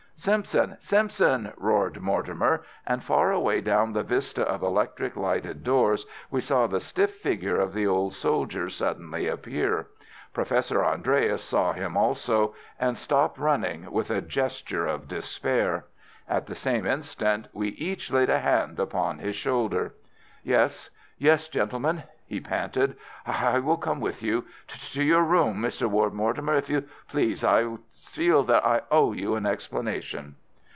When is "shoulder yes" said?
19.35-20.91